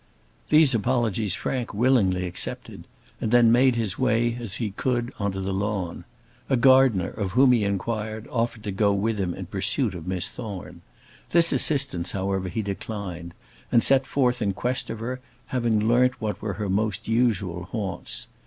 These 0.49 0.73
apologies 0.73 1.35
Frank 1.35 1.75
willingly 1.75 2.25
accepted, 2.25 2.87
and 3.21 3.29
then 3.29 3.51
made 3.51 3.75
his 3.75 3.99
way 3.99 4.33
as 4.41 4.55
he 4.55 4.71
could 4.71 5.13
on 5.19 5.31
to 5.33 5.39
the 5.41 5.53
lawn. 5.53 6.05
A 6.49 6.57
gardener, 6.57 7.09
of 7.09 7.33
whom 7.33 7.51
he 7.51 7.63
inquired, 7.63 8.27
offered 8.31 8.63
to 8.63 8.71
go 8.71 8.93
with 8.93 9.19
him 9.19 9.35
in 9.35 9.45
pursuit 9.45 9.93
of 9.93 10.07
Miss 10.07 10.27
Thorne. 10.27 10.81
This 11.29 11.53
assistance, 11.53 12.13
however, 12.13 12.49
he 12.49 12.63
declined, 12.63 13.35
and 13.71 13.83
set 13.83 14.07
forth 14.07 14.41
in 14.41 14.53
quest 14.53 14.89
of 14.89 15.01
her, 15.01 15.19
having 15.45 15.79
learnt 15.87 16.19
what 16.19 16.41
were 16.41 16.53
her 16.53 16.67
most 16.67 17.07
usual 17.07 17.65
haunts. 17.65 18.25